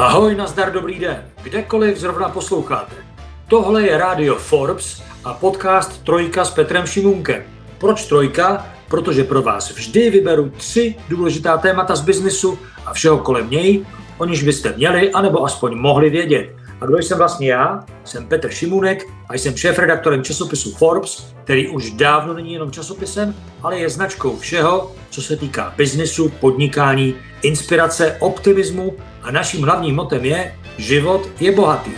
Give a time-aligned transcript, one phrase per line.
[0.00, 2.96] Ahoj, nazdar, dobrý den, kdekoliv zrovna posloucháte.
[3.48, 7.42] Tohle je Radio Forbes a podcast Trojka s Petrem Šimunkem.
[7.78, 8.66] Proč Trojka?
[8.88, 13.86] Protože pro vás vždy vyberu tři důležitá témata z biznisu a všeho kolem něj,
[14.18, 16.56] o níž byste měli anebo aspoň mohli vědět.
[16.80, 17.84] A kdo jsem vlastně já?
[18.04, 23.78] Jsem Petr Šimunek a jsem šéf-redaktorem časopisu Forbes, který už dávno není jenom časopisem, ale
[23.78, 30.54] je značkou všeho, co se týká biznisu, podnikání, inspirace, optimismu a naším hlavním motem je
[30.78, 31.90] život je bohatý.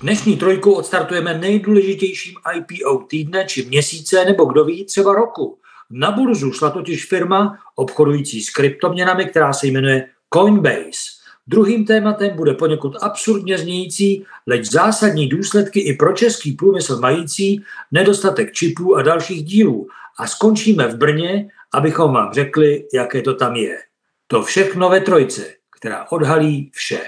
[0.00, 5.58] Dnešní trojku odstartujeme nejdůležitějším IPO týdne či měsíce nebo kdo ví, třeba roku.
[5.90, 11.19] Na burzu šla totiž firma obchodující s kryptoměnami, která se jmenuje Coinbase.
[11.50, 18.52] Druhým tématem bude poněkud absurdně znějící, leč zásadní důsledky i pro český průmysl mající nedostatek
[18.52, 19.88] čipů a dalších dílů.
[20.18, 23.78] A skončíme v Brně, abychom vám řekli, jaké to tam je.
[24.26, 25.46] To všechno ve trojce,
[25.80, 27.00] která odhalí vše.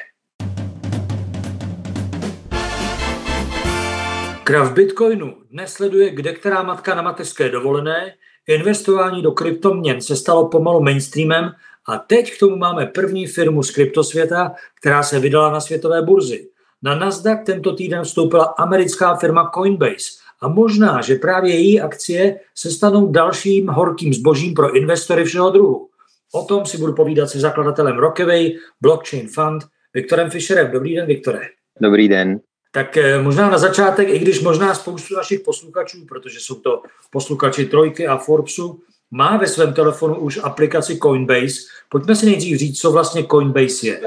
[4.45, 8.14] Krav Bitcoinu dnes sleduje kde která matka na mateřské dovolené,
[8.47, 11.52] investování do kryptoměn se stalo pomalu mainstreamem
[11.88, 16.48] a teď k tomu máme první firmu z kryptosvěta, která se vydala na světové burzy.
[16.83, 22.70] Na Nasdaq tento týden vstoupila americká firma Coinbase a možná, že právě její akcie se
[22.70, 25.89] stanou dalším horkým zbožím pro investory všeho druhu.
[26.33, 30.72] O tom si budu povídat se zakladatelem Rockaway Blockchain Fund Viktorem Fischerem.
[30.72, 31.41] Dobrý den, Viktore.
[31.80, 32.41] Dobrý den.
[32.72, 37.67] Tak eh, možná na začátek, i když možná spoustu našich posluchačů, protože jsou to posluchači
[37.67, 38.80] Trojky a Forbesu,
[39.12, 41.68] má ve svém telefonu už aplikaci Coinbase.
[41.88, 44.00] Pojďme si nejdřív říct, co vlastně Coinbase je.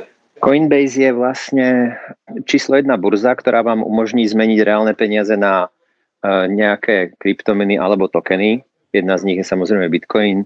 [0.46, 1.98] Coinbase je vlastně
[2.46, 8.64] číslo jedna burza, která vám umožní změnit reálné peníze na uh, nějaké kryptomeny alebo tokeny.
[8.94, 10.46] Jedna z nich je samozřejmě Bitcoin,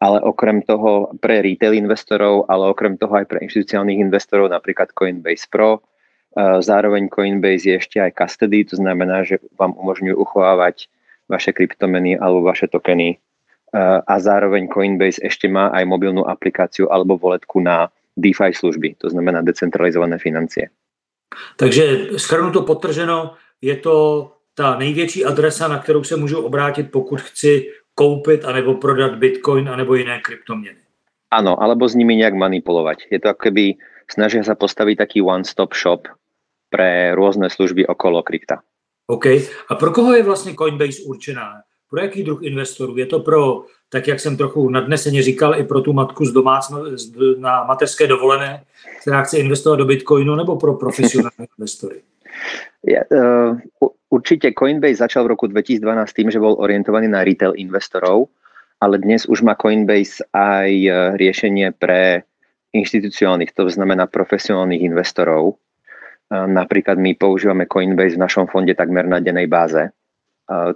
[0.00, 5.46] ale okrem toho pre retail investorov, ale okrem toho aj pre institucionálnych investorov, napríklad Coinbase
[5.50, 5.78] Pro.
[5.78, 10.88] Uh, zároveň Coinbase je ešte aj custody, to znamená, že vám umožňujú uchovávať
[11.28, 13.20] vaše kryptomeny alebo vaše tokeny
[14.06, 19.42] a zároveň Coinbase ešte má aj mobilnú aplikáciu alebo voletku na DeFi služby, to znamená
[19.44, 20.72] decentralizované financie.
[21.56, 23.94] Takže schrnuto potrženo, je to
[24.54, 29.94] ta největší adresa, na kterou se můžu obrátit, pokud chci koupit anebo prodat Bitcoin anebo
[29.94, 30.78] jiné kryptoměny.
[31.30, 32.98] Ano, alebo s nimi nějak manipulovat.
[33.10, 33.74] Je to keby
[34.10, 36.08] snaží se postavit taký one-stop shop
[36.70, 38.62] pre různé služby okolo krypta.
[39.06, 39.26] OK.
[39.68, 41.52] A pro koho je vlastně Coinbase určená?
[41.90, 42.96] Pro jaký druh investorů?
[42.96, 46.84] Je to pro, tak jak jsem trochu nadneseně říkal, i pro tu matku z domácno,
[47.38, 48.64] na mateřské dovolené,
[49.00, 52.00] která chce investovat do Bitcoinu, nebo pro profesionální investory?
[52.86, 53.58] Ja, uh,
[54.10, 58.30] určite Coinbase začal v roku 2012 tým, že bol orientovaný na retail investorov,
[58.78, 62.22] ale dnes už má Coinbase aj e, riešenie pre
[62.70, 65.58] inštitucionálnych, to znamená profesionálnych investorov.
[66.30, 69.90] Uh, napríklad my používame Coinbase v našom fonde takmer na dennej báze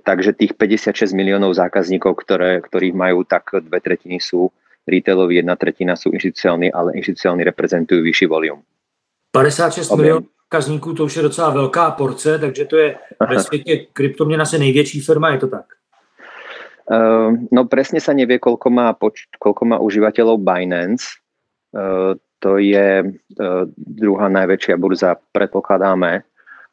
[0.05, 4.53] takže tých 56 miliónov zákazníkov, ktoré, ktorých majú, tak dve tretiny sú
[4.85, 8.61] retailoví, jedna tretina sú inštitucionálni, ale inštitucionálni reprezentujú vyšší volum.
[9.33, 9.99] 56 Objem.
[9.99, 12.97] milionů zákazníků, to už je docela velká porce, takže to je
[13.29, 15.67] ve světě kryptoměn asi největší firma, je to tak?
[16.83, 21.15] Uh, no presne sa nevie, koľko má, poč- koľko má užívateľov Binance.
[21.71, 26.27] Uh, to je uh, druhá najväčšia burza, predpokladáme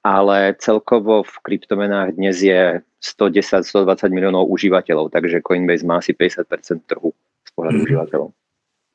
[0.04, 2.82] ale celkovo v kryptomenách dnes je
[3.22, 7.14] 110-120 milionů uživatelů, takže Coinbase má asi 50% trhu
[7.48, 7.84] z pohledu hmm.
[7.84, 8.32] uživatelů.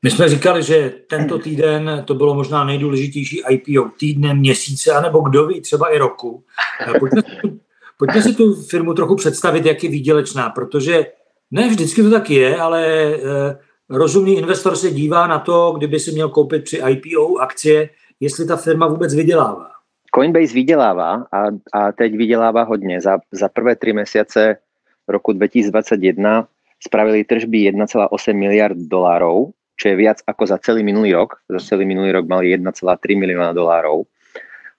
[0.03, 5.47] My jsme říkali, že tento týden to bylo možná nejdůležitější IPO týdne, měsíce, anebo kdo
[5.47, 6.43] ví, třeba i roku.
[6.99, 7.21] Pojďme,
[7.97, 11.05] pojďme si tu firmu trochu představit, jak je výdělečná, protože
[11.51, 13.57] ne vždycky to tak je, ale eh,
[13.89, 17.89] rozumný investor se dívá na to, kdyby si měl koupit při IPO akcie,
[18.19, 19.74] jestli ta firma vůbec vydělává.
[20.15, 21.39] Coinbase vydělává a,
[21.73, 23.01] a teď vydělává hodně.
[23.01, 24.57] Za, za prvé tři měsíce
[25.07, 26.47] roku 2021
[26.85, 31.43] spravili tržby 1,8 miliard dolárov, čo je viac ako za celý minulý rok.
[31.51, 34.07] Za celý minulý rok mali 1,3 milióna dolárov.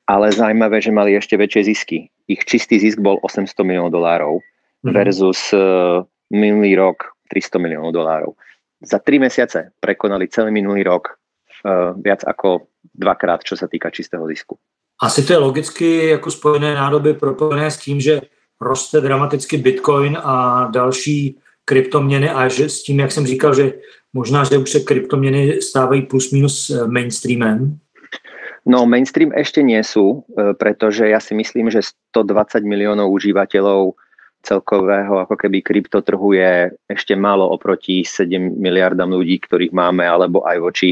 [0.08, 1.98] Ale zajímavé, že mali ešte väčšie zisky.
[2.30, 4.94] Ich čistý zisk bol 800 miliónov dolárov mm-hmm.
[4.94, 6.00] versus uh,
[6.32, 8.32] minulý rok 300 miliónov dolárov.
[8.80, 11.18] Za tri mesiace prekonali celý minulý rok
[11.66, 14.56] uh, viac ako dvakrát, čo sa týka čistého zisku.
[15.02, 18.20] Asi to je logicky jako spojené nádoby propojené s tím, že
[18.60, 23.72] roste dramaticky Bitcoin a další kryptoměny a že s tím, jak jsem říkal, že
[24.12, 27.78] možná, že už se kryptoměny stávají plus minus eh, mainstreamem?
[28.66, 31.84] No, mainstream ešte nie sú, eh, pretože ja si myslím, že
[32.14, 33.94] 120 miliónov užívateľov
[34.46, 40.58] celkového ako keby kryptotrhu je ešte málo oproti 7 miliardám ľudí, ktorých máme, alebo aj
[40.62, 40.88] voči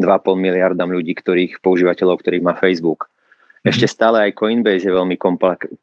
[0.00, 3.12] 2,5 miliardám ľudí, ktorých používateľov, ktorých má Facebook.
[3.64, 5.16] Ešte stále aj Coinbase je veľmi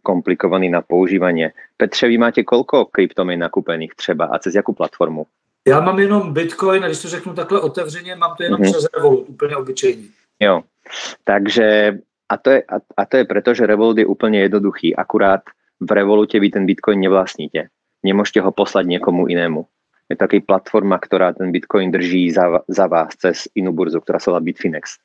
[0.06, 1.50] komplikovaný na používanie.
[1.82, 5.26] Petře, vy máte koľko kryptomien nakúpených třeba a cez jakú platformu?
[5.66, 8.72] Já mám jenom Bitcoin a když to řeknu takhle otevřeně, mám to jenom mm-hmm.
[8.72, 10.10] přes Revolut, úplně obyčejný.
[10.40, 10.64] Jo,
[11.24, 11.98] takže
[12.30, 14.96] a to, je, a, a to je preto, že Revolut je úplne jednoduchý.
[14.96, 15.42] Akurát
[15.82, 17.68] v Revolute vy ten Bitcoin nevlastníte.
[18.06, 19.66] Nemôžete ho poslať niekomu inému.
[20.10, 24.18] Je to taký platforma, ktorá ten Bitcoin drží za, za vás cez inú burzu, ktorá
[24.18, 24.98] sa volá Bitfinex.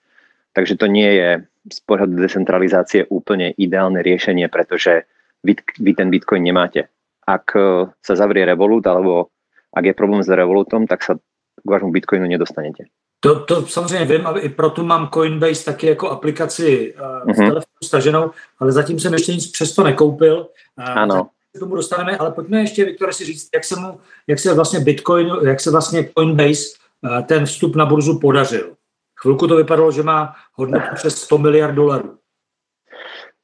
[0.53, 1.31] Takže to nie je
[1.67, 5.07] z pohľadu decentralizácie úplne ideálne riešenie, pretože
[5.43, 6.89] vy, vy ten Bitcoin nemáte.
[7.27, 9.35] Ak e, sa zavrie Revolut alebo
[9.75, 11.19] ak je problém s Revolutom, tak sa
[11.61, 12.89] k vášmu Bitcoinu nedostanete.
[13.21, 17.37] To, to samozřejmě vím, ale i proto mám Coinbase taky jako aplikaci uh, mm-hmm.
[17.37, 20.49] telefonu staženou, ale zatím jsem ještě nic přesto nekoupil.
[20.79, 21.29] Uh, ano.
[21.57, 24.81] K tomu dostaneme, ale pojďme ještě, Viktor, si říct, jak se, mu, jak se vlastně
[24.81, 26.65] Bitcoin, jak se vlastně Coinbase
[27.03, 28.75] uh, ten vstup na burzu podařil.
[29.17, 32.19] Chvilku to vypadalo, že má hodnotu přes 100 miliard dolarů.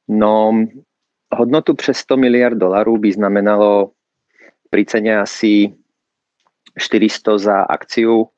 [0.07, 0.65] No,
[1.35, 3.91] hodnotu přes 100 miliard dolarů by znamenalo
[4.69, 5.73] pri cene asi
[6.77, 8.29] 400 za akciu.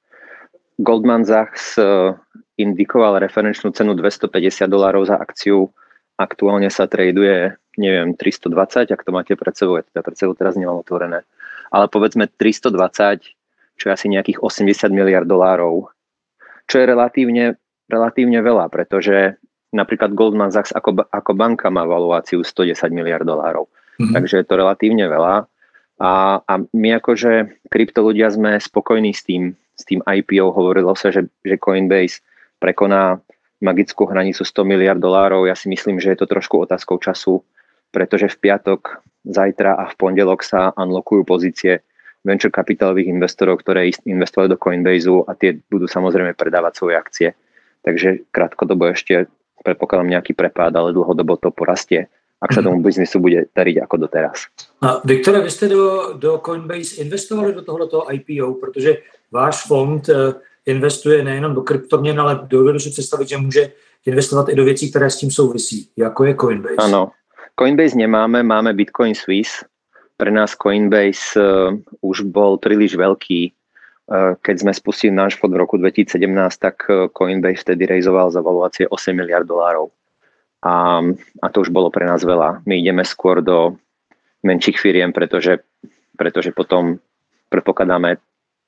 [0.77, 2.11] Goldman Sachs eh,
[2.59, 5.71] indikoval referenčnú cenu 250 dolárov za akciu.
[6.19, 10.79] Aktuálne sa traduje, neviem, 320, ak to máte pred sebou, teda pred sebou teraz nemám
[10.79, 11.27] otvorené.
[11.71, 13.35] Ale povedzme 320,
[13.75, 15.94] čo je asi nejakých 80 miliard dolárov,
[16.65, 17.57] čo je relatívne,
[17.89, 19.37] relatívne veľa, pretože
[19.75, 23.67] napríklad Goldman Sachs ako, ako banka má valuáciu 110 miliard dolárov.
[23.99, 24.13] Mm-hmm.
[24.15, 25.47] Takže je to relatívne veľa.
[25.95, 26.11] A,
[26.43, 30.51] a my akože krypto ľudia sme spokojní s tým, s tým IPO.
[30.51, 32.19] Hovorilo sa, že, že Coinbase
[32.59, 33.19] prekoná
[33.63, 35.47] magickú hranicu 100 miliard dolárov.
[35.47, 37.39] Ja si myslím, že je to trošku otázkou času,
[37.95, 41.81] pretože v piatok, zajtra a v pondelok sa unlockujú pozície
[42.25, 47.27] venture kapitálových investorov, ktoré investovali do Coinbase a tie budú samozrejme predávať svoje akcie.
[47.85, 49.29] Takže krátkodobo ešte
[49.61, 52.09] predpokladám nejaký prepád, ale dlhodobo to porastie
[52.41, 54.51] ak sa tomu biznisu bude dariť ako doteraz.
[54.81, 58.97] A Viktore, vy jste do, do Coinbase investovali do tohoto IPO, protože
[59.31, 60.33] váš fond eh,
[60.65, 63.71] investuje nejenom do kryptoměn, ale dovedu si představit, že může
[64.05, 66.75] investovat i do věcí, které s tím souvisí, jako je Coinbase.
[66.77, 67.11] Ano,
[67.59, 69.63] Coinbase nemáme, máme Bitcoin Swiss.
[70.15, 73.51] Pre nás Coinbase uh, už bol príliš veľký.
[74.05, 76.15] Uh, keď sme spustili náš fond v roku 2017,
[76.55, 79.91] tak uh, Coinbase vtedy rejzoval za valuácie 8 miliard dolárov
[80.65, 81.01] a,
[81.41, 82.65] a to už bolo pre nás veľa.
[82.65, 83.77] My ideme skôr do
[84.41, 85.61] menších firiem, pretože,
[86.17, 86.97] pretože potom
[87.53, 88.17] predpokladáme,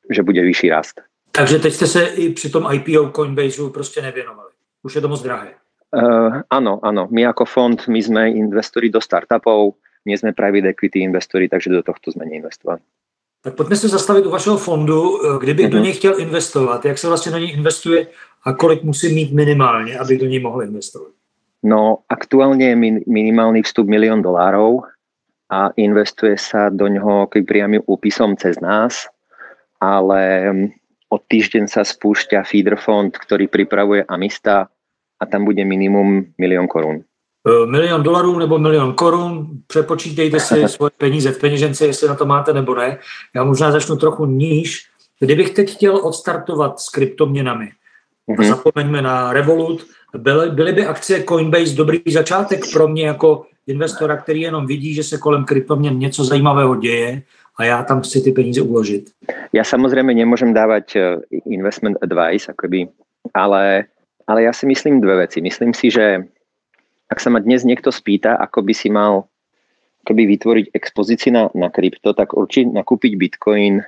[0.05, 1.01] že bude vyšší rast.
[1.31, 4.49] Takže teď jste se i při tom IPO Coinbase prostě nevěnovali.
[4.83, 5.53] Už je to moc drahé.
[5.88, 7.07] Uh, áno, áno.
[7.07, 11.83] My ako fond, my sme investori do startupov, nie sme private equity investori, takže do
[11.83, 12.80] tohto sme neinvestovali.
[13.44, 15.19] Tak pojďme se zastavit u vašeho fondu.
[15.39, 15.71] Kdybych uh-huh.
[15.71, 18.07] do něj chtěl investovat, jak se vlastně do něj investuje
[18.44, 21.12] a kolik musím mít minimálně, abych do něj mohl investovat?
[21.65, 22.75] No aktuálne je
[23.09, 24.86] minimálny vstup milión dolárov
[25.50, 29.09] a investuje sa do ňoho priamým úpisom cez nás,
[29.81, 30.21] ale
[30.54, 30.68] mm,
[31.09, 34.69] od týždeň sa spúšťa feeder fond, ktorý pripravuje Amista
[35.18, 37.06] a tam bude minimum milión korún.
[37.47, 42.25] E, milion dolarů nebo milion korun, přepočítejte si svoje peníze v peněžence, jestli na to
[42.25, 42.97] máte nebo ne.
[43.35, 44.83] Já možná začnu trochu níž.
[45.19, 47.69] Kdybych teď chtěl odstartovat s kryptoměnami,
[48.30, 48.47] mm-hmm.
[48.49, 49.85] zapomeňme na Revolut,
[50.18, 55.04] byly, byly by akcie Coinbase dobrý začátek pro mě jako investora, který jenom vidí, že
[55.04, 57.21] se kolem kryptoměn něco zajímavého děje
[57.57, 59.09] a já tam chci ty peníze uložit.
[59.54, 61.18] Ja samozrejme nemôžem dávať eh,
[61.49, 62.87] investment advice, akoby,
[63.33, 63.89] ale,
[64.30, 65.42] ale ja si myslím dve veci.
[65.42, 66.30] Myslím si, že
[67.07, 69.31] ak sa ma dnes niekto spýta, ako by si mal
[70.07, 73.83] keby vytvoriť expozícii na, na krypto, tak určite nakúpiť Bitcoin,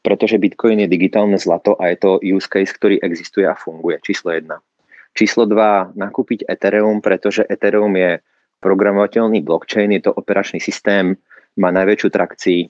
[0.00, 4.00] pretože Bitcoin je digitálne zlato a je to use case, ktorý existuje a funguje.
[4.00, 4.64] Číslo jedna.
[5.12, 8.24] Číslo 2, nakúpiť Ethereum, pretože Ethereum je
[8.64, 11.20] programovateľný blockchain, je to operačný systém,
[11.60, 12.60] má najväčšiu trakcii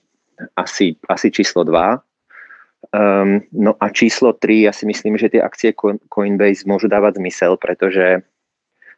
[0.58, 2.02] asi, asi číslo 2.
[2.90, 5.70] Um, no a číslo 3, ja si myslím, že tie akcie
[6.10, 8.26] Coinbase môžu dávať zmysel, pretože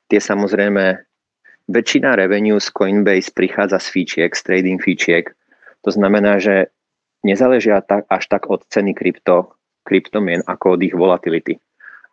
[0.09, 1.05] tie samozrejme
[1.69, 5.33] väčšina revenue z Coinbase prichádza z fíčiek, z trading fíčiek.
[5.85, 6.73] To znamená, že
[7.25, 11.57] nezáležia tak, až tak od ceny krypto, kryptomien ako od ich volatility.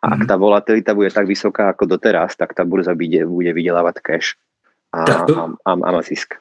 [0.02, 0.28] A ak mhm.
[0.28, 4.34] tá volatilita bude tak vysoká ako doteraz, tak ta burza bude, bude vydělávat cash
[4.92, 6.34] a, tak to, a, a, a má zisk.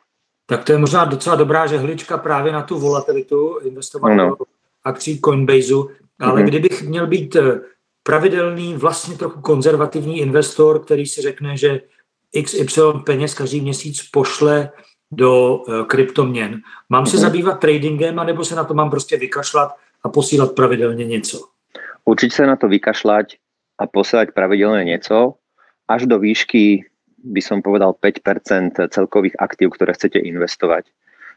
[0.46, 4.29] Tak to je možná docela dobrá žehlička právě na tu volatilitu investovat no.
[4.29, 4.38] do
[4.84, 5.89] akcí Coinbaseu,
[6.20, 6.46] ale mm-hmm.
[6.46, 7.62] kdybych měl být eh,
[8.03, 11.81] pravidelný, vlastně trochu konzervativní investor, který si řekne, že
[12.43, 14.70] XY peněz každý měsíc pošle
[15.12, 16.62] do uh, kryptoměn.
[16.89, 17.22] Mám se mhm.
[17.22, 21.51] zabývat tradingem, anebo se na to mám prostě vykašlat a posílat pravidelně něco?
[22.05, 23.38] Určite sa na to vykašľať
[23.77, 25.38] a posielať pravidelne nieco
[25.86, 26.86] až do výšky,
[27.22, 30.89] by som povedal 5% celkových aktív, ktoré chcete investovať,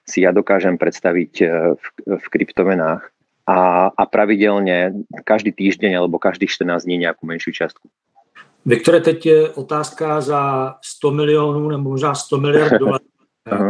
[0.09, 3.12] si ja dokážem predstaviť e, v, v kryptomenách
[3.47, 7.89] a, a pravidelne každý týždeň alebo každých 14 dní nejakú menšiu čiastku.
[8.65, 13.05] Viktore, teď je otázka za 100 milionů nebo možná 100 miliard dolarů.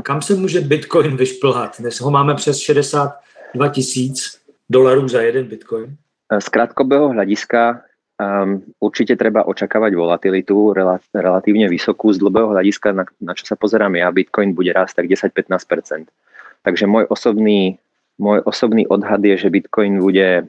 [0.02, 1.80] Kam se může Bitcoin vyšplhat?
[1.80, 4.40] Dnes ho máme přes 62 tisíc
[4.70, 5.96] dolarů za jeden Bitcoin.
[6.38, 7.82] Z krátkodobého hľadiska
[8.16, 12.14] um, určite treba očakávať volatilitu rela, relatívne vysokú.
[12.14, 16.08] Z dlhého hľadiska, na, na čo sa pozerám ja, Bitcoin bude rásť tak 10-15%.
[16.64, 17.76] Takže môj osobný,
[18.18, 20.46] môj osobný odhad je, že Bitcoin bude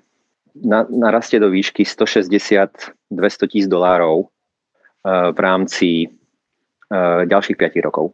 [0.55, 2.69] na, narastie do výšky 160-200
[3.47, 8.11] tisíc dolárov uh, v rámci uh, ďalších 5 rokov.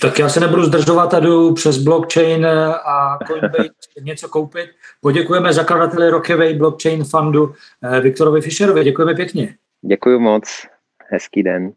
[0.00, 3.70] Tak já se nebudu zdržovat a jdu přes blockchain a Coinbase
[4.02, 4.70] něco koupit.
[5.00, 8.84] Poděkujeme zakladateli Rockaway Blockchain Fundu eh, Viktorovi Fischerovi.
[8.84, 9.54] Děkujeme pěkně.
[9.82, 10.66] Děkuji moc.
[11.10, 11.72] Hezký den.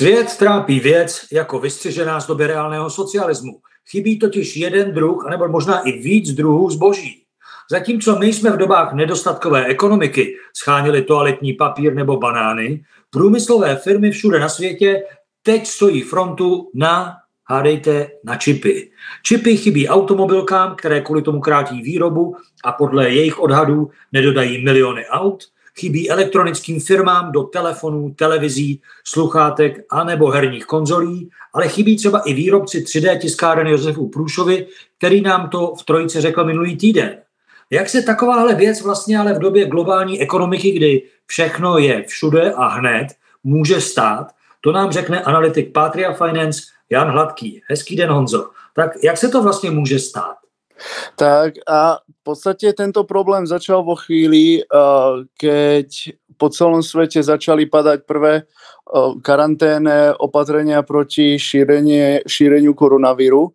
[0.00, 3.60] Svět trápí věc jako vystřižená z doby reálného socialismu.
[3.90, 7.22] Chybí totiž jeden druh, nebo možná i víc druhů zboží.
[7.70, 14.40] Zatímco my jsme v dobách nedostatkové ekonomiky schánili toaletní papír nebo banány, průmyslové firmy všude
[14.40, 15.02] na světě
[15.42, 17.16] teď stojí frontu na,
[17.46, 18.90] hádejte, na čipy.
[19.22, 25.44] Čipy chybí automobilkám, které kvůli tomu krátí výrobu a podle jejich odhadů nedodají miliony aut,
[25.80, 32.34] chybí elektronickým firmám do telefonů, televizí, sluchátek a nebo herních konzolí, ale chybí třeba i
[32.34, 34.66] výrobci 3D tiskáren Josefu Průšovi,
[34.98, 37.18] který nám to v Trojice řekl minulý týden.
[37.70, 42.66] Jak se takováhle věc vlastně ale v době globální ekonomiky, kdy všechno je všude a
[42.66, 43.08] hned,
[43.44, 44.26] může stát,
[44.60, 47.62] to nám řekne analytik Patria Finance Jan Hladký.
[47.68, 48.50] Hezký den, Honzo.
[48.74, 50.39] Tak jak se to vlastně může stát?
[51.16, 54.64] Tak a v podstate tento problém začal vo chvíli,
[55.36, 55.88] keď
[56.40, 58.48] po celom svete začali padať prvé
[59.20, 63.52] karanténne opatrenia proti šírenie, šíreniu koronavíru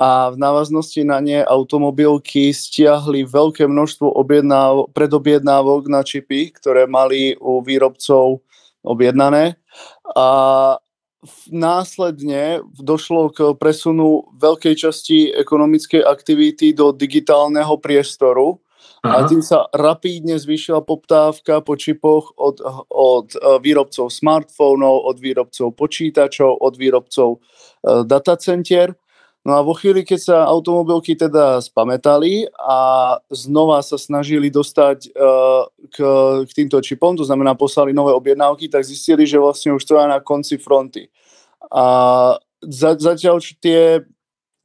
[0.00, 7.36] a v návaznosti na ne automobilky stiahli veľké množstvo objednáv- predobjednávok na čipy, ktoré mali
[7.36, 8.40] u výrobcov
[8.82, 9.60] objednané.
[10.16, 10.26] A
[11.50, 18.58] následne došlo k presunu veľkej časti ekonomickej aktivity do digitálneho priestoru
[19.06, 19.22] Aha.
[19.22, 22.58] a tým sa rapídne zvýšila poptávka po čipoch od,
[22.90, 28.94] od výrobcov smartfónov, od výrobcov počítačov, od výrobcov uh, datacentier
[29.42, 32.78] No a vo chvíli, keď sa automobilky teda spametali a
[33.26, 35.98] znova sa snažili dostať uh, k,
[36.46, 40.06] k týmto čipom, to znamená poslali nové objednávky, tak zistili, že vlastne už to je
[40.06, 41.10] na konci fronty.
[41.74, 41.84] A
[42.62, 44.06] za, zatiaľ tie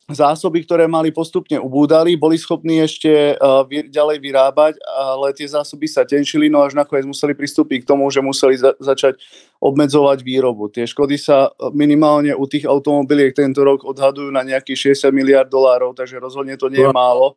[0.08, 5.84] zásoby, ktoré mali postupne ubúdali, boli schopní ešte uh, vy, ďalej vyrábať, ale tie zásoby
[5.84, 9.20] sa tenšili, no až nakoniec museli pristúpiť k tomu, že museli za, začať
[9.60, 10.72] obmedzovať výrobu.
[10.72, 15.50] Tie škody sa e, minimálne u tých automobiliek tento rok odhadujú na nejakých 60 miliard
[15.50, 17.36] dolárov, takže rozhodne to nie je málo.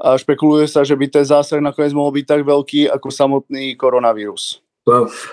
[0.00, 4.64] A špekuluje sa, že by ten zásah nakoniec mohol byť tak veľký ako samotný koronavírus.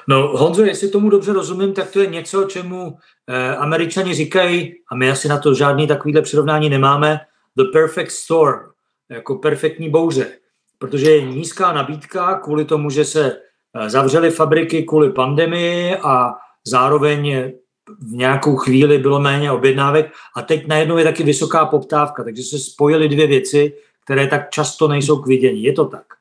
[0.07, 2.97] No Honzo, jestli tomu dobře rozumím, tak to je něco, čemu
[3.27, 7.19] eh, američani říkají, a my asi na to žádný takovýhle přirovnání nemáme,
[7.55, 8.59] the perfect storm,
[9.09, 10.27] jako perfektní bouře.
[10.79, 13.37] Protože je nízká nabídka kvůli tomu, že se
[13.75, 16.33] eh, zavřely fabriky kvůli pandemii a
[16.67, 17.51] zároveň
[17.99, 22.59] v nějakou chvíli bylo méně objednávek a teď najednou je taky vysoká poptávka, takže se
[22.59, 23.73] spojily dvě věci,
[24.03, 25.63] které tak často nejsou k vidění.
[25.63, 26.16] Je to tak?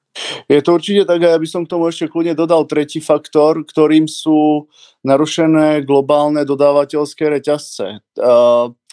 [0.49, 3.65] Je to určite tak a ja by som k tomu ešte kľudne dodal tretí faktor,
[3.67, 4.71] ktorým sú
[5.05, 8.01] narušené globálne dodávateľské reťazce.
[8.19, 8.86] Uh, v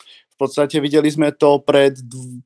[0.44, 1.96] podstate videli sme to pred,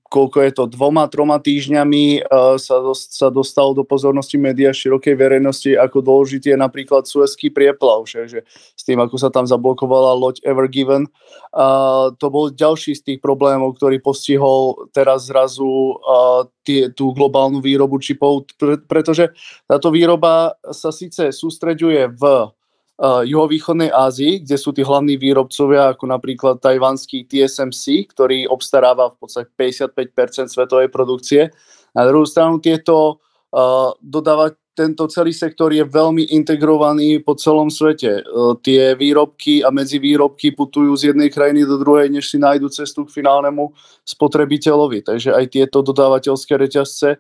[0.06, 5.18] koľko je to, dvoma, troma týždňami uh, sa, dost, sa dostal do pozornosti média širokej
[5.18, 8.40] verejnosti, ako dôležitý je napríklad Suezký prieplav, že, že
[8.78, 11.10] s tým, ako sa tam zablokovala loď Ever Given.
[11.50, 17.64] Uh, to bol ďalší z tých problémov, ktorý postihol teraz zrazu uh, tie, tú globálnu
[17.64, 19.34] výrobu čipov, pre, pretože
[19.66, 22.24] táto výroba sa síce sústreďuje v
[22.98, 29.26] uh, juhovýchodnej Ázii, kde sú tí hlavní výrobcovia, ako napríklad tajvanský TSMC, ktorý obstaráva v
[29.26, 31.54] podstate 55% svetovej produkcie.
[31.94, 33.22] Na druhú stranu tieto
[33.54, 38.22] uh, dodávať tento celý sektor je veľmi integrovaný po celom svete.
[38.22, 43.06] Uh, tie výrobky a medzivýrobky putujú z jednej krajiny do druhej, než si nájdu cestu
[43.06, 43.74] k finálnemu
[44.06, 45.02] spotrebiteľovi.
[45.02, 47.18] Takže aj tieto dodávateľské reťazce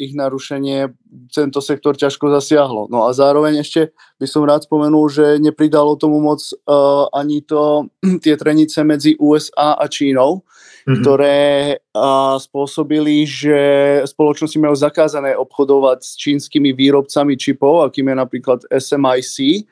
[0.00, 0.88] ich narušenie
[1.28, 2.88] tento sektor ťažko zasiahlo.
[2.88, 7.92] No a zároveň ešte by som rád spomenul, že nepridalo tomu moc uh, ani to
[8.24, 10.48] tie trenice medzi USA a Čínou,
[10.84, 11.00] mm-hmm.
[11.02, 11.38] ktoré
[11.76, 13.58] uh, spôsobili, že
[14.06, 19.66] spoločnosti majú zakázané obchodovať s čínskymi výrobcami čipov, akým je napríklad SMIC.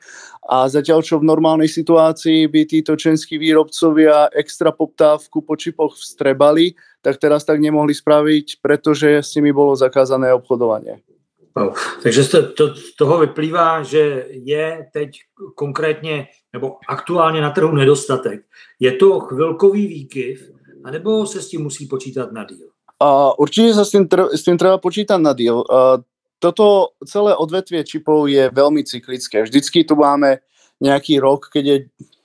[0.49, 6.73] A zatiaľ, čo v normálnej situácii by títo čínskí výrobcovia extra poptávku po čipoch vstrebali,
[7.05, 11.05] tak teraz tak nemohli spraviť, pretože s nimi bolo zakázané obchodovanie.
[11.57, 11.73] No,
[12.03, 15.09] takže z to, toho vyplývá, že je teď
[15.55, 18.41] konkrétně nebo aktuálně na trhu nedostatek.
[18.79, 20.51] Je to chvilkový výkyv,
[20.83, 22.67] anebo se s tím musí počítat na díl?
[22.99, 24.79] Uh, určite sa s tým, s tým treba
[25.17, 25.63] na díl.
[25.63, 26.03] Uh,
[26.39, 29.43] toto celé odvetvie čipov je veľmi cyklické.
[29.43, 30.43] Vždycky tu máme
[30.83, 31.77] nejaký rok, keď je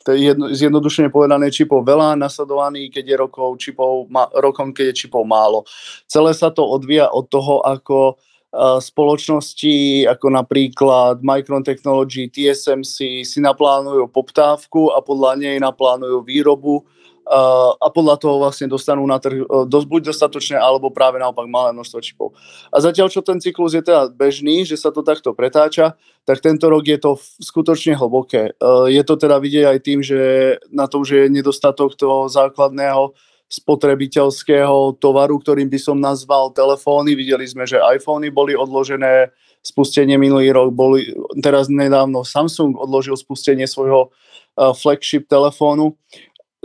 [0.04, 4.92] to je jedno, zjednodušene povedané čipov veľa, nasledovaný, keď je rokov čipov, ma, rokom, keď
[4.92, 5.64] je čipov málo.
[6.04, 13.38] Celé sa to odvíja od toho, ako uh, spoločnosti ako napríklad Micron Technology, TSMC si
[13.40, 16.84] naplánujú poptávku a podľa nej naplánujú výrobu
[17.24, 21.98] a podľa toho vlastne dostanú na trh dosť buď dostatočne, alebo práve naopak malé množstvo
[22.04, 22.36] čipov.
[22.68, 25.96] A zatiaľ, čo ten cyklus je teda bežný, že sa to takto pretáča,
[26.28, 28.52] tak tento rok je to skutočne hlboké.
[28.92, 30.20] Je to teda vidieť aj tým, že
[30.68, 37.16] na tom, že je nedostatok toho základného spotrebiteľského tovaru, ktorým by som nazval telefóny.
[37.16, 39.32] Videli sme, že iPhony boli odložené,
[39.64, 41.08] spustenie minulý rok, boli,
[41.40, 44.12] teraz nedávno Samsung odložil spustenie svojho
[44.54, 45.96] flagship telefónu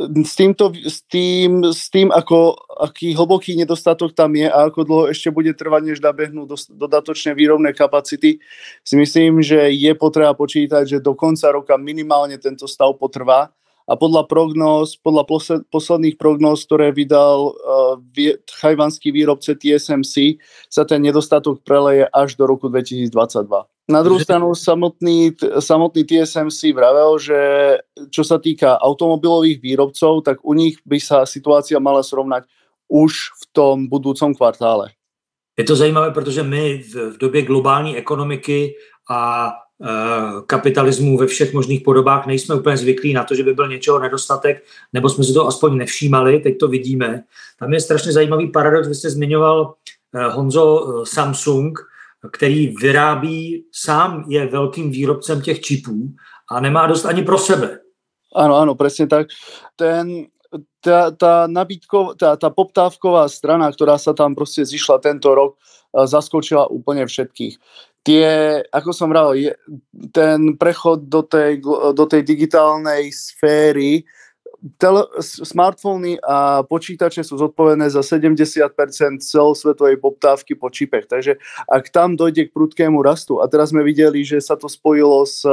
[0.08, 5.04] s, týmto, s, tým, s tým, ako, aký hlboký nedostatok tam je a ako dlho
[5.12, 8.40] ešte bude trvať, než nabehnú dodatočné výrobné kapacity,
[8.84, 13.52] si myslím, že je potreba počítať, že do konca roka minimálne tento stav potrvá
[13.90, 15.26] a podľa prognóz, podľa
[15.74, 17.98] posledných prognóz, ktoré vydal uh,
[18.62, 20.38] chajvanský výrobce TSMC,
[20.70, 23.10] sa ten nedostatok preleje až do roku 2022.
[23.90, 27.40] Na druhú stranu samotný, samotný TSMC vravel, že
[28.14, 32.46] čo sa týka automobilových výrobcov, tak u nich by sa situácia mala srovnať
[32.86, 34.94] už v tom budúcom kvartále.
[35.58, 36.84] Je to zajímavé, protože my
[37.14, 38.76] v době globální ekonomiky
[39.10, 39.52] a
[39.84, 44.00] Eh, kapitalismu ve všech možných podobách nejsme úplně zvyklí na to, že by byl něčeho
[44.00, 47.24] nedostatek, nebo jsme si to aspoň nevšímali, teď to vidíme.
[47.60, 49.74] Tam je strašně zajímavý paradox, vy jste zmiňoval
[50.16, 51.80] eh, Honzo eh, Samsung,
[52.32, 56.10] který vyrábí, sám je velkým výrobcem těch čipů
[56.52, 57.80] a nemá dost ani pro sebe.
[58.36, 59.28] Ano, ano, přesně tak.
[59.76, 60.26] Ten,
[60.82, 65.56] ta, ta, nabídko, ta, ta poptávková strana, která se tam prostě zišla tento rok,
[66.06, 67.58] zaskočila úplně všetkých
[68.04, 69.36] tie, ako som vral,
[70.16, 71.60] ten prechod do tej,
[71.94, 74.04] do tej digitálnej sféry,
[74.78, 78.70] tele, smartfóny a počítače sú zodpovedné za 70%
[79.24, 81.08] celosvetovej poptávky po čipech.
[81.08, 85.24] Takže ak tam dojde k prudkému rastu, a teraz sme videli, že sa to spojilo
[85.24, 85.48] s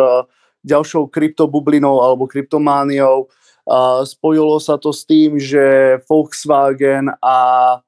[0.66, 3.30] ďalšou kryptobublinou alebo kryptomániou,
[3.66, 7.36] a spojilo sa to s tým, že Volkswagen a
[7.74, 7.82] Eh,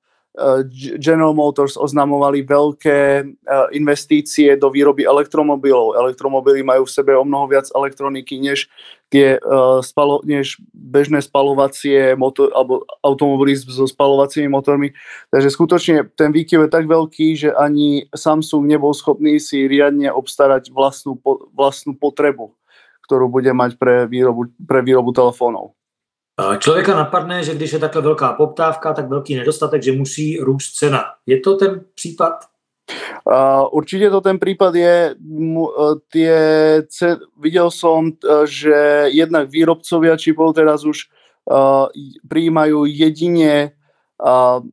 [1.03, 3.27] General Motors oznamovali veľké eh,
[3.75, 5.99] investície do výroby elektromobilov.
[5.99, 8.71] Elektromobily majú v sebe o mnoho viac elektroniky než
[9.09, 14.93] tie uh, spalo, než bežné spalovacie motor, alebo automobily so spalovacími motormi.
[15.33, 20.69] Takže skutočne ten výkyv je tak veľký, že ani Samsung nebol schopný si riadne obstarať
[20.69, 21.17] vlastnú,
[21.57, 22.53] vlastnú potrebu,
[23.09, 25.78] ktorú bude mať pre výrobu, pre výrobu telefónov.
[26.59, 31.05] Člověka napadne, že když je takhle velká poptávka, tak velký nedostatek, že musí růst cena.
[31.27, 32.33] Je to ten případ?
[33.29, 36.37] Uh, určite to ten prípad je, uh, tie,
[36.89, 41.05] ce, videl som, uh, že jednak výrobcovia čipov teraz už
[41.53, 41.93] uh,
[42.25, 43.77] prijímajú jedine
[44.17, 44.65] uh,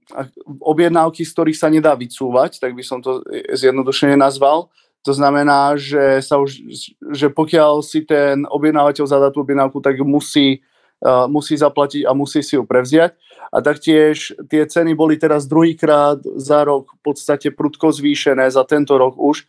[0.63, 3.19] objednávky, z ktorých sa nedá vycúvať, tak by som to
[3.51, 4.71] zjednodušene nazval.
[5.03, 6.63] To znamená, že, sa už,
[7.11, 10.63] že pokiaľ si ten objednávateľ zadá tú objednávku, tak musí
[11.03, 13.13] musí zaplatiť a musí si ju prevziať.
[13.53, 18.97] A taktiež tie ceny boli teraz druhýkrát za rok v podstate prudko zvýšené, za tento
[18.97, 19.47] rok už.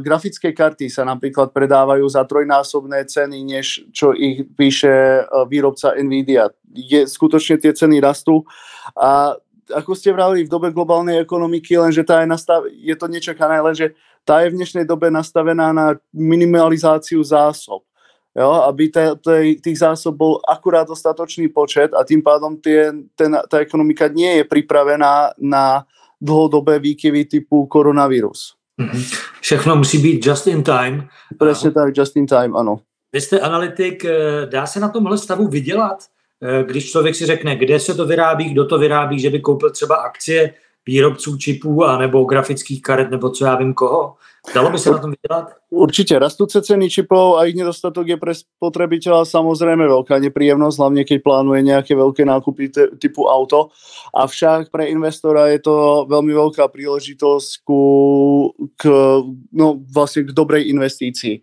[0.00, 6.50] Grafické karty sa napríklad predávajú za trojnásobné ceny, než čo ich píše výrobca Nvidia.
[6.72, 8.48] Je, skutočne tie ceny rastú
[8.96, 9.36] a
[9.70, 13.94] ako ste vravili, v dobe globálnej ekonomiky, lenže tá je, nastav- je to nečakané, lenže
[14.26, 17.86] tá je v dnešnej dobe nastavená na minimalizáciu zásob
[18.36, 23.36] jo, aby te, te, tých zásob bol akurát dostatočný počet a tým pádom tie, ten,
[23.48, 25.84] ta ekonomika nie je pripravená na
[26.20, 28.54] dlhodobé výkyvy typu koronavírus.
[28.80, 29.02] Mm-hmm.
[29.40, 31.08] Všechno musí být just in time.
[31.38, 32.80] Přesně tak, just in time, ano.
[33.12, 36.04] Vy jste analytik, eh, dá se na tomhle stavu vydělat?
[36.42, 39.70] Eh, když člověk si řekne, kde se to vyrábí, kdo to vyrábí, že by koupil
[39.70, 40.54] třeba akcie
[40.86, 44.14] výrobců čipů a nebo grafických karet nebo co já vím koho.
[44.54, 45.54] Dalo by se na tom vydělat?
[45.70, 51.18] Určite rastúce ceny čipov a ich nedostatok je pre spotrebiteľa samozrejme veľká nepríjemnosť, hlavne keď
[51.22, 53.70] plánuje nejaké veľké nákupy typu auto.
[54.10, 57.82] Avšak pre investora je to veľmi veľká príležitosť ku,
[58.74, 58.82] k,
[59.54, 61.38] no, vlastne k dobrej investícii.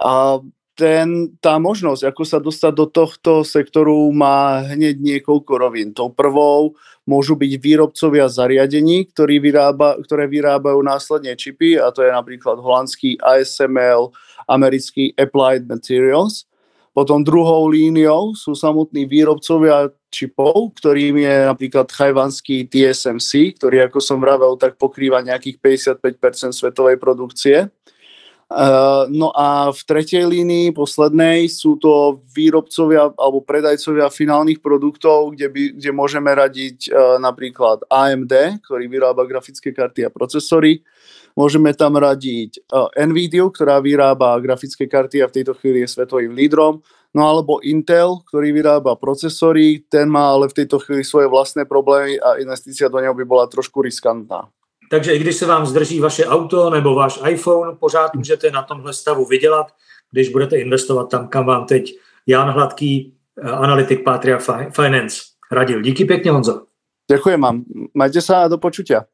[0.00, 0.40] A
[0.78, 5.90] ten, tá možnosť, ako sa dostať do tohto sektoru, má hneď niekoľko rovín.
[5.90, 12.14] Tou prvou môžu byť výrobcovia zariadení, ktorí vyrába, ktoré vyrábajú následne čipy, a to je
[12.14, 14.14] napríklad holandský ASML,
[14.46, 16.46] americký Applied Materials.
[16.94, 24.22] Potom druhou líniou sú samotní výrobcovia čipov, ktorým je napríklad chajvanský TSMC, ktorý, ako som
[24.22, 27.66] vravel, tak pokrýva nejakých 55% svetovej produkcie.
[28.48, 35.52] Uh, no a v tretej línii, poslednej, sú to výrobcovia alebo predajcovia finálnych produktov, kde,
[35.52, 40.80] by, kde môžeme radiť uh, napríklad AMD, ktorý vyrába grafické karty a procesory.
[41.36, 46.32] Môžeme tam radiť uh, NVIDIA, ktorá vyrába grafické karty a v tejto chvíli je svetovým
[46.32, 46.80] lídrom.
[47.12, 52.16] No alebo Intel, ktorý vyrába procesory, ten má ale v tejto chvíli svoje vlastné problémy
[52.16, 54.48] a investícia do neho by bola trošku riskantná.
[54.90, 58.92] Takže i když se vám zdrží vaše auto nebo váš iPhone, pořád můžete na tomhle
[58.92, 59.66] stavu vydělat,
[60.10, 64.38] když budete investovat tam, kam vám teď Jan Hladký, eh, analytik Patria
[64.70, 65.20] Finance
[65.52, 65.82] radil.
[65.82, 66.62] Díky pěkně, Honzo.
[67.10, 67.64] Děkuji vám.
[67.94, 69.04] Majte se a do počutia.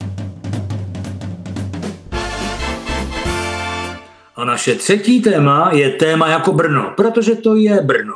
[4.36, 8.14] A naše třetí téma je téma jako Brno, protože to je Brno.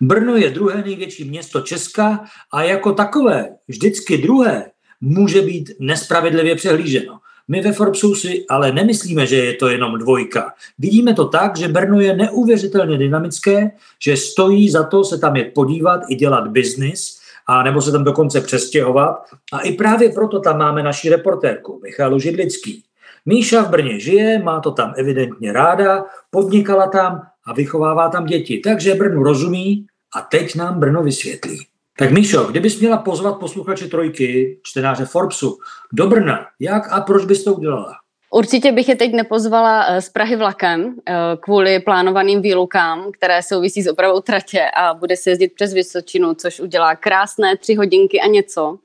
[0.00, 7.18] Brno je druhé největší město Česka a jako takové, vždycky druhé, může být nespravedlivě přehlíženo.
[7.48, 10.52] My ve Forbesu si ale nemyslíme, že je to jenom dvojka.
[10.78, 13.70] Vidíme to tak, že Brno je neuvěřitelně dynamické,
[14.02, 18.04] že stojí za to se tam je podívat i dělat biznis, a nebo se tam
[18.04, 19.16] dokonce přestěhovat.
[19.52, 22.82] A i právě proto tam máme naši reportérku, Michalu Židlický.
[23.26, 28.58] Míša v Brně žije, má to tam evidentně ráda, podnikala tam a vychovává tam děti.
[28.64, 31.66] Takže Brnu rozumí a teď nám Brno vysvětlí.
[31.98, 35.58] Tak Míšo, kdybys měla pozvat posluchače Trojky, čtenáře Forbesu,
[35.92, 37.92] do Brna, jak a proč bys to udělala?
[38.30, 43.82] Určitě bych je teď nepozvala eh, z Prahy vlakem eh, kvůli plánovaným výlukám, které souvisí
[43.82, 48.26] s opravou tratě a bude se jezdit přes Vysočinu, což udělá krásné tři hodinky a
[48.26, 48.78] něco,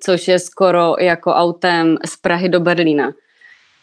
[0.00, 3.12] což je skoro jako autem z Prahy do Berlína.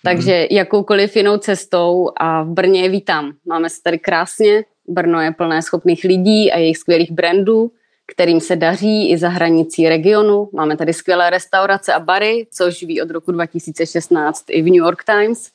[0.04, 0.48] Takže hmm.
[0.52, 3.34] jakoukoliv jinou cestou a v Brně je vítám.
[3.46, 7.72] Máme se tady krásně, Brno je plné schopných lidí a jejich skvělých brandů,
[8.12, 10.50] kterým se daří i za hranicí regionu.
[10.54, 15.04] Máme tady skvělé restaurace a bary, což ví od roku 2016 i v New York
[15.04, 15.52] Times,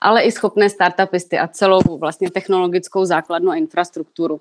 [0.00, 4.40] ale i schopné startupisty a celou vlastně technologickou základnu a infrastrukturu.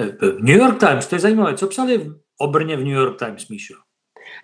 [0.00, 1.54] Eh, New York Times, to je zajímavé.
[1.54, 3.74] Co psali o Brně v New York Times, Míšo?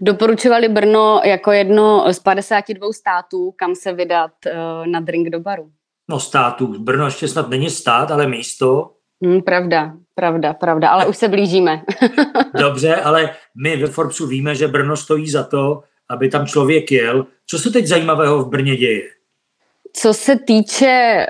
[0.01, 5.71] Doporučovali Brno jako jedno z 52 států, kam se vydat uh, na drink do baru.
[6.09, 6.66] No států.
[6.79, 8.96] Brno ještě snad není stát, ale místo.
[9.24, 11.83] Hmm, pravda, pravda, pravda, ale už se blížíme.
[12.59, 13.31] Dobře, ale
[13.62, 17.26] my ve Forbesu víme, že Brno stojí za to, aby tam člověk jel.
[17.46, 19.02] Co se teď zajímavého v Brně děje?
[19.92, 21.26] Co se týče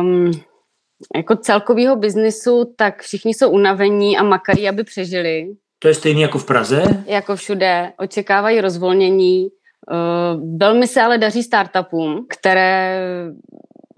[0.00, 0.30] um,
[1.16, 5.46] jako celkového biznisu, tak všichni jsou unavení a makají, aby přežili.
[5.78, 7.04] To je stejné jako v Praze?
[7.06, 7.92] Jako všude.
[7.98, 9.48] Očekávají rozvolnění.
[9.90, 13.00] Uh, velmi se ale daří startupům, které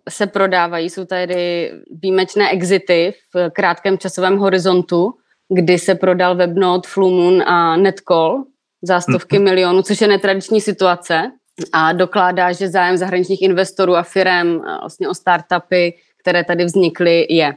[0.09, 0.91] se prodávají.
[0.91, 5.15] Jsou tady výjimečné exity v krátkém časovém horizontu,
[5.49, 8.45] kdy se prodal Webnote, Flumoon a Netcall
[8.83, 9.43] za stovky mm-hmm.
[9.43, 11.31] milionů, což je netradiční situace
[11.73, 17.55] a dokládá, že zájem zahraničních investorů a firm vlastně o startupy, které tady vznikly, je.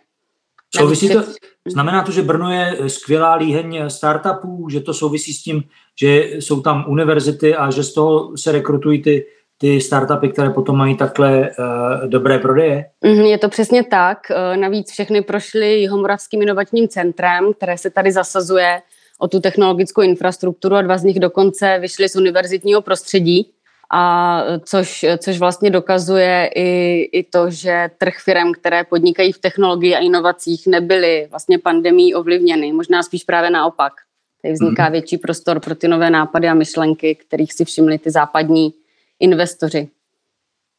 [0.75, 1.23] Souvisí to,
[1.67, 5.63] znamená to, že Brno je skvělá líheň startupů, že to souvisí s tím,
[5.99, 9.25] že jsou tam univerzity a že z toho se rekrutují ty
[9.61, 12.85] ty startupy, které potom mají takhle uh, dobré prodeje?
[13.03, 14.17] Mm, je to přesně tak.
[14.29, 18.81] Uh, navíc všechny prošly Jihomoravským inovačním centrem, které se tady zasazuje
[19.19, 23.51] o tu technologickou infrastrukturu a dva z nich dokonce vyšly z univerzitního prostředí.
[23.91, 29.95] A což, což vlastně dokazuje i, i to, že trh firm, které podnikají v technologii
[29.95, 32.73] a inovacích, nebyly vlastně pandemí ovlivněny.
[32.73, 33.93] Možná spíš právě naopak.
[34.41, 34.91] Tady vzniká mm.
[34.91, 38.73] větší prostor pro ty nové nápady a myšlenky, kterých si všimli ty západní
[39.19, 39.89] investoři.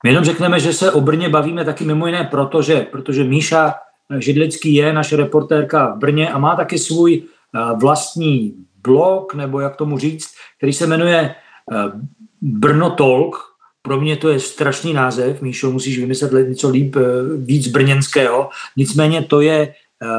[0.05, 3.75] My jenom řekneme, že se o Brně bavíme taky mimo jiné proto, že, protože Míša
[4.19, 9.77] Židlický je naše reportérka v Brně a má taky svůj eh, vlastní blog, nebo jak
[9.77, 11.35] tomu říct, který se jmenuje
[11.73, 11.77] eh,
[12.41, 13.37] Brno Talk.
[13.83, 17.01] Pro mě to je strašný název, Míšo, musíš vymyslet něco líp, eh,
[17.37, 18.51] víc brněnského.
[18.77, 19.75] Nicméně to je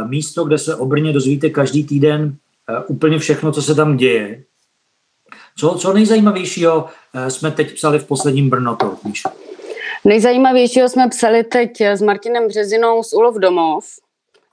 [0.08, 2.36] místo, kde se o Brně dozvíte každý týden
[2.88, 4.44] úplně všechno, co se tam děje
[5.62, 9.30] Co, co nejzajímavějšího eh, jsme teď psali v posledním Brnotu, Míšo?
[10.06, 13.86] Nejzajímavějšího jsme psali teď s Martinem Březinou z Ulov domov.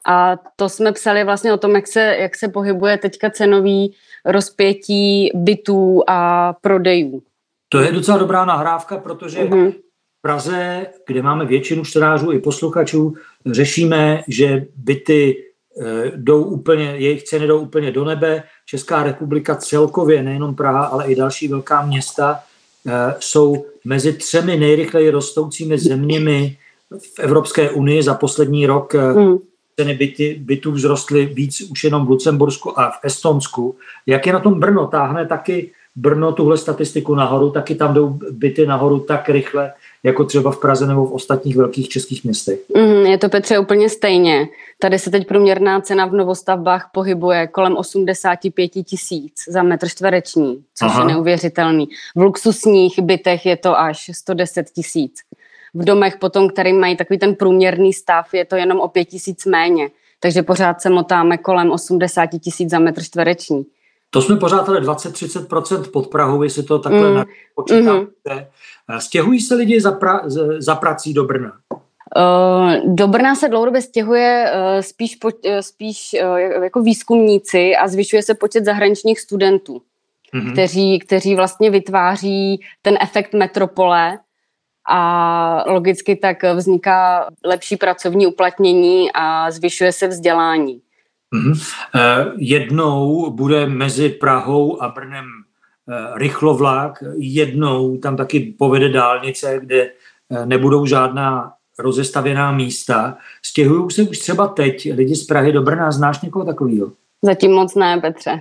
[0.07, 3.95] A to jsme psali vlastně o tom, jak se, jak se pohybuje teďka cenový
[4.25, 7.23] rozpětí bytů a prodejů.
[7.69, 9.73] To je docela dobrá nahrávka, protože mm-hmm.
[9.73, 13.15] v Praze, kde máme většinu čtenářů i posluchačů,
[13.47, 15.48] řešíme, že byty
[16.17, 18.43] jdou úplně, jejich ceny jdou úplně do nebe.
[18.67, 22.41] Česká republika celkově, nejenom Praha, ale i další velká města,
[22.87, 26.57] e, jsou mezi třemi nejrychleji rostoucími zeměmi
[26.99, 28.95] v Evropské unii za poslední rok.
[28.95, 29.39] Mm
[29.81, 33.77] ceny byty, bytů vzrostly víc už jenom v Lucembursku a v Estonsku.
[34.07, 34.87] Jak je na tom Brno?
[34.87, 40.51] Táhne taky Brno tuhle statistiku nahoru, taky tam jdou byty nahoru tak rychle, jako třeba
[40.51, 42.59] v Praze nebo v ostatních velkých českých městech.
[42.77, 44.49] Mm, je to Petře úplně stejně.
[44.79, 50.89] Tady se teď průměrná cena v novostavbách pohybuje kolem 85 tisíc za metr čtvereční, což
[50.91, 51.01] Aha.
[51.01, 51.89] je neuvěřitelný.
[52.17, 55.13] V luxusních bytech je to až 110 tisíc
[55.75, 59.47] v domech potom, který mají takový ten průměrný stav, je to jenom o pět tisíc
[59.47, 59.89] méně.
[60.21, 63.67] Takže pořád se motáme kolem 80 tisíc za metr čtvereční.
[64.11, 67.25] To jsme pořád ale 20-30% pod Prahou, jestli to takhle mm.
[67.55, 68.07] počítáte.
[68.29, 68.99] Mm-hmm.
[68.99, 70.21] Stěhují se lidi za, pra,
[70.59, 71.53] za prací do Brna?
[72.17, 76.17] Uh, do Brna se dlouhodobě stěhuje uh, spíš, po, spíš
[76.63, 79.83] jako výzkumníci a zvyšuje se počet zahraničních studentů,
[80.35, 80.53] mm-hmm.
[80.53, 84.19] kteří, kteří vlastně vytváří ten efekt metropole,
[84.91, 90.81] a logicky tak vzniká lepší pracovní uplatnění a zvyšuje se vzdělání.
[91.35, 92.33] Mm-hmm.
[92.37, 95.25] Jednou bude mezi Prahou a Brnem
[95.89, 99.91] eh, rychlovlák, jednou tam taky povede dálnice, kde
[100.31, 103.17] eh, nebudou žádná rozestavěná místa.
[103.43, 105.91] Stěhují se už třeba teď lidi z Prahy do Brna.
[105.91, 106.93] Znáš někoho takového?
[107.23, 108.41] Zatím moc ne, Petře.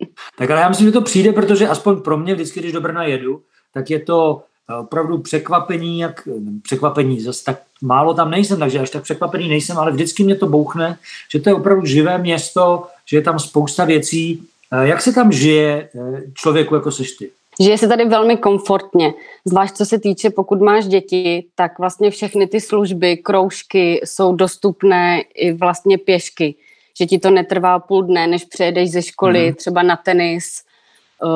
[0.38, 3.04] tak ale já myslím, že to přijde, protože aspoň pro mě vždycky, když do Brna
[3.04, 3.42] jedu,
[3.74, 4.42] tak je to
[4.80, 6.28] opravdu překvapení, jak
[6.62, 10.46] překvapení, zase tak málo tam nejsem, takže až tak překvapený nejsem, ale vždycky mě to
[10.46, 10.98] bouchne,
[11.32, 14.42] že to je opravdu živé město, že je tam spousta věcí.
[14.82, 17.30] Jak se tam žije eh, člověku, jako seš ty?
[17.60, 19.14] Žije se tady velmi komfortně,
[19.44, 25.20] zvlášť co se týče, pokud máš děti, tak vlastně všechny ty služby, kroužky jsou dostupné
[25.34, 26.54] i vlastně pěšky,
[26.98, 29.54] že ti to netrvá půl dne, než přejedeš ze školy mm.
[29.54, 30.69] třeba na tenis, Eh,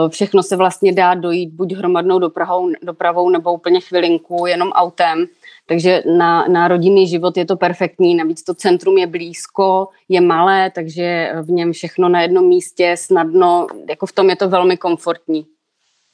[0.08, 5.26] všechno se vlastně dá dojít buď hromadnou dopravou, dopravou nebo úplně chvilinku jenom autem.
[5.66, 10.70] Takže na, na rodinný život je to perfektní, navíc to centrum je blízko, je malé,
[10.70, 15.46] takže v něm všechno na jednom místě, snadno, jako v tom je to velmi komfortní.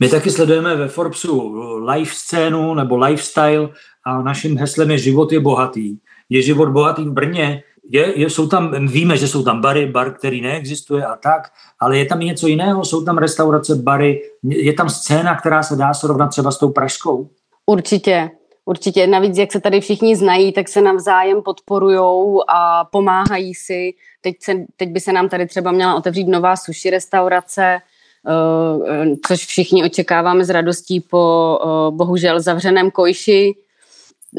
[0.01, 1.55] My taky sledujeme ve Forbesu
[1.85, 3.69] life scénu nebo lifestyle
[4.07, 5.99] a naším heslem je život je bohatý.
[6.29, 10.15] Je život bohatý v Brně, je, je, jsou tam, víme, že jsou tam bary, bar,
[10.15, 14.73] který neexistuje a tak, ale je tam i něco jiného, jsou tam restaurace, bary, je
[14.73, 17.29] tam scéna, která se dá srovnat třeba s tou pražskou?
[17.67, 18.31] Určitě,
[18.65, 19.07] určitě.
[19.07, 23.95] Navíc, jak se tady všichni znají, tak se navzájem podporujou a pomáhají si.
[24.21, 27.79] Teď, se, teď by se nám tady třeba měla otevřít nová sushi restaurace,
[28.29, 33.55] eh, což všichni očekáváme s radostí po eh, bohužel zavřeném kojši.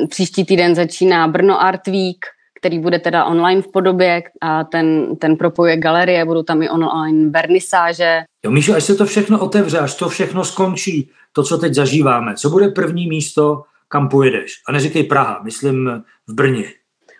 [0.10, 2.26] Příští týden začíná Brno Art Week,
[2.62, 7.30] který bude teda online v podobě a ten, ten propojuje galerie, budou tam i online
[7.30, 8.21] vernisáže.
[8.43, 12.36] Jo, Míšo, až se to všechno otevře, až to všechno skončí, to, co teď zažíváme,
[12.36, 14.62] co bude první místo, kam pojedeš?
[14.67, 16.63] A neříkej Praha, myslím v Brně.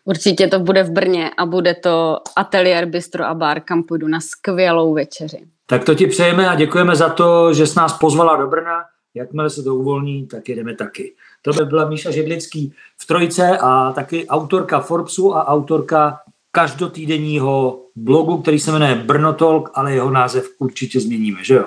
[0.06, 4.20] Určitě to bude v Brně a bude to ateliér, bistro a bar, kam půjdu na
[4.20, 5.40] skvělou večeři.
[5.66, 8.82] Tak to ti přejeme a děkujeme za to, že jsi nás pozvala do Brna.
[9.16, 11.14] Jakmile se to uvolní, tak jedeme taky.
[11.42, 16.20] To by byla Míša Židlický v Trojce a taky autorka Forbesu a autorka
[16.52, 21.66] každotýdenního blogu, který se jmenuje Brnotolk, ale jeho název určitě změníme, že jo?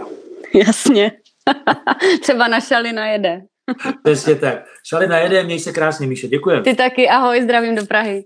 [0.66, 1.12] Jasně.
[2.22, 3.42] Třeba na Šalina jede.
[4.02, 4.64] Přesně tak.
[4.84, 6.28] Šalina jede, měj se krásně, Míše.
[6.28, 6.62] Děkujem.
[6.62, 8.24] Ty taky, ahoj, zdravím do Prahy.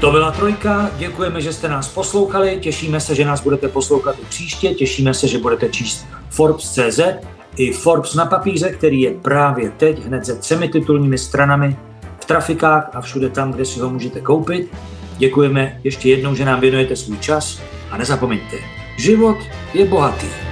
[0.00, 4.24] To byla trojka, děkujeme, že jste nás poslouchali, těšíme se, že nás budete poslouchat i
[4.28, 7.00] příště, těšíme se, že budete číst Forbes.cz
[7.56, 11.76] i Forbes na papíře, který je právě teď hned se třemi titulními stranami
[12.20, 14.70] v trafikách a všude tam, kde si ho můžete koupit.
[15.18, 18.56] Děkujeme ještě jednou, že nám věnujete svůj čas a nezapomeňte,
[18.96, 19.38] život
[19.74, 20.47] je bohatý.